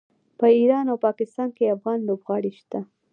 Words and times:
په 0.39 0.45
ایران 0.57 0.85
او 0.91 0.97
پاکستان 1.07 1.49
کې 1.55 1.73
افغان 1.75 1.99
لوبغاړي 2.07 2.51
شته. 2.59 2.79